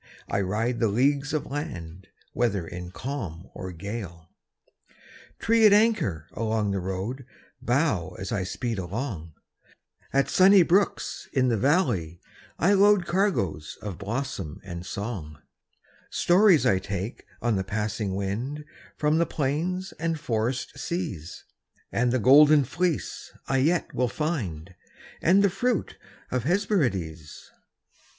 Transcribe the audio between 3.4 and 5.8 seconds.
or gale. 38 Preparedness Trees at